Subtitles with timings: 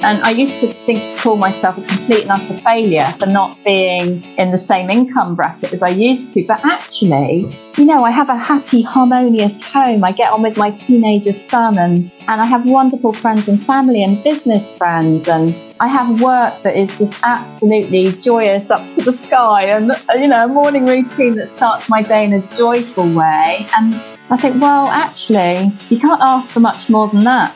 [0.00, 4.22] And I used to think, call myself a complete and utter failure for not being
[4.38, 6.44] in the same income bracket as I used to.
[6.46, 10.04] But actually, you know, I have a happy, harmonious home.
[10.04, 14.04] I get on with my teenager son and, and I have wonderful friends and family
[14.04, 15.28] and business friends.
[15.28, 20.28] And I have work that is just absolutely joyous up to the sky and, you
[20.28, 23.66] know, a morning routine that starts my day in a joyful way.
[23.76, 23.94] And
[24.30, 27.52] I think, well, actually, you can't ask for much more than that.